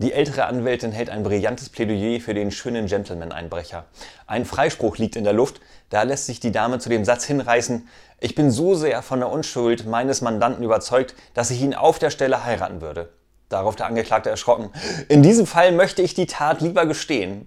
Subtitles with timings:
[0.00, 3.84] Die ältere Anwältin hält ein brillantes Plädoyer für den schönen Gentleman-Einbrecher.
[4.26, 7.86] Ein Freispruch liegt in der Luft, da lässt sich die Dame zu dem Satz hinreißen,
[8.18, 12.08] ich bin so sehr von der Unschuld meines Mandanten überzeugt, dass ich ihn auf der
[12.08, 13.10] Stelle heiraten würde.
[13.50, 14.70] Darauf der Angeklagte erschrocken,
[15.10, 17.46] in diesem Fall möchte ich die Tat lieber gestehen.